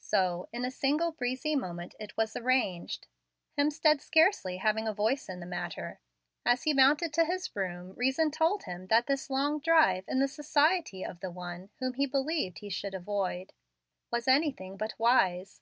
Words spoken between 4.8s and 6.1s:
a voice in the matter.